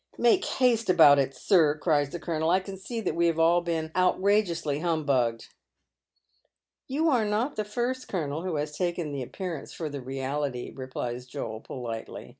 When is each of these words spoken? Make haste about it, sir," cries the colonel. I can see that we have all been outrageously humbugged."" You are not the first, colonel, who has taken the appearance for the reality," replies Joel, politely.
Make 0.17 0.43
haste 0.45 0.89
about 0.89 1.19
it, 1.19 1.35
sir," 1.35 1.77
cries 1.77 2.09
the 2.09 2.19
colonel. 2.19 2.49
I 2.49 2.59
can 2.59 2.75
see 2.75 3.01
that 3.01 3.13
we 3.15 3.27
have 3.27 3.37
all 3.37 3.61
been 3.61 3.91
outrageously 3.95 4.79
humbugged."" 4.79 5.49
You 6.87 7.09
are 7.11 7.23
not 7.23 7.55
the 7.55 7.63
first, 7.63 8.07
colonel, 8.07 8.41
who 8.41 8.55
has 8.55 8.75
taken 8.75 9.11
the 9.11 9.21
appearance 9.21 9.73
for 9.73 9.89
the 9.89 10.01
reality," 10.01 10.73
replies 10.75 11.27
Joel, 11.27 11.59
politely. 11.59 12.29